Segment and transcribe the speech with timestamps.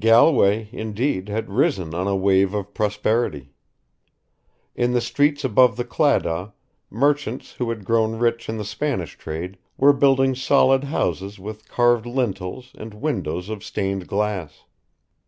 [0.00, 3.52] Galway, indeed, had risen on a wave of prosperity.
[4.74, 6.52] In the streets above the Claddagh,
[6.90, 12.04] merchants who had grown rich in the Spanish trade were building solid houses with carved
[12.04, 14.64] lintels and windows of stained glass.